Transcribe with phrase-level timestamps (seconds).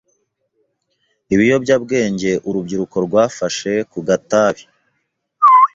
[1.33, 4.63] Ibiyobyabwenge Urubyiruko rwafashe kugatabi